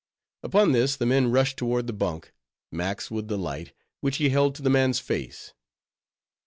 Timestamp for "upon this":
0.41-0.95